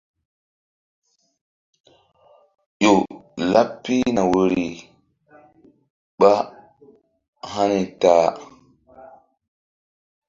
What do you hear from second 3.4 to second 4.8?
laɓ pihna woyri